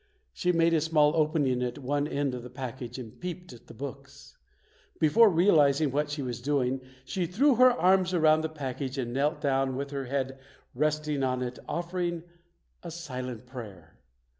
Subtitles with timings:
[0.33, 3.73] She made a small opening at one end of the package and peeped at the
[3.75, 4.35] books.
[4.99, 9.13] Before realiz ing what she was doing, she threw her arms around the package and
[9.13, 10.39] knelt down with her head
[10.73, 12.23] resting on it, offering
[12.81, 13.99] a silent prayer.